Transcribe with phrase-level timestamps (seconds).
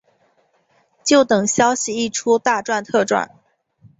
[1.03, 3.35] 就等消息一出大赚特赚